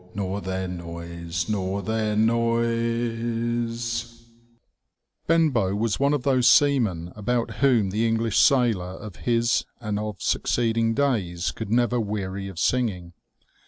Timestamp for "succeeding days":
10.19-11.51